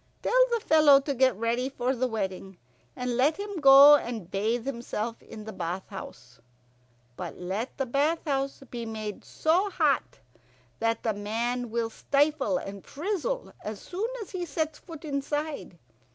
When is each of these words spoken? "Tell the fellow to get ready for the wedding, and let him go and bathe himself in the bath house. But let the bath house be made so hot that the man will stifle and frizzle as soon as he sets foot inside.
"Tell 0.23 0.45
the 0.51 0.59
fellow 0.65 0.99
to 1.01 1.13
get 1.13 1.35
ready 1.35 1.69
for 1.69 1.95
the 1.95 2.07
wedding, 2.07 2.57
and 2.95 3.15
let 3.17 3.37
him 3.37 3.59
go 3.59 3.93
and 3.95 4.31
bathe 4.31 4.65
himself 4.65 5.21
in 5.21 5.43
the 5.43 5.53
bath 5.53 5.87
house. 5.89 6.39
But 7.15 7.37
let 7.37 7.77
the 7.77 7.85
bath 7.85 8.25
house 8.25 8.63
be 8.71 8.83
made 8.83 9.23
so 9.23 9.69
hot 9.69 10.17
that 10.79 11.03
the 11.03 11.13
man 11.13 11.69
will 11.69 11.91
stifle 11.91 12.57
and 12.57 12.83
frizzle 12.83 13.53
as 13.63 13.79
soon 13.79 14.09
as 14.23 14.31
he 14.31 14.43
sets 14.43 14.79
foot 14.79 15.05
inside. 15.05 15.77